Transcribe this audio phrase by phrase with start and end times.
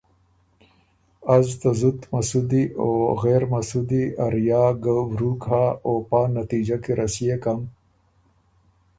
[1.35, 2.89] از ته زُت مسُودی او
[3.21, 7.59] غېر مسُودی ا ریا ګۀ ورُوک هۀ او پا نتیجۀ کی رسيېکم